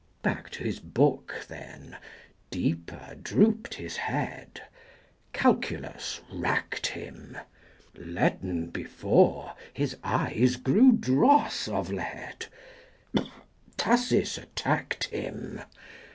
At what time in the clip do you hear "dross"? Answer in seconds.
10.93-11.67